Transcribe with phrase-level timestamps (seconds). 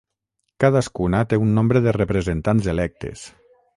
[0.63, 3.29] Cadascuna té un nombre de representants electes.